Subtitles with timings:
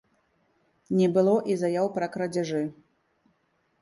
[1.01, 2.63] Не было і заяў пра крадзяжы.